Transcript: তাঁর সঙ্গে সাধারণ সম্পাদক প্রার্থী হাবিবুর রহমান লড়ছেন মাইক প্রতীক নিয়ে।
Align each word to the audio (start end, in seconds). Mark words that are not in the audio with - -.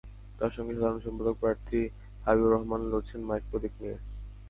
তাঁর 0.37 0.51
সঙ্গে 0.51 0.73
সাধারণ 0.75 0.99
সম্পাদক 0.99 1.35
প্রার্থী 1.41 1.79
হাবিবুর 2.25 2.53
রহমান 2.53 2.81
লড়ছেন 2.91 3.19
মাইক 3.23 3.43
প্রতীক 3.49 3.73
নিয়ে। 3.81 3.97